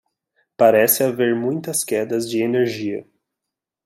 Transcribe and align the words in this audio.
Parece 0.57 1.03
haver 1.03 1.35
muitas 1.35 1.83
quedas 1.83 2.27
de 2.31 2.41
energia. 2.43 3.05